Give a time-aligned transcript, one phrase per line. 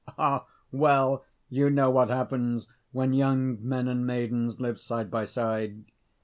[0.71, 5.83] Well, you know what happens when young men and maidens live side by side.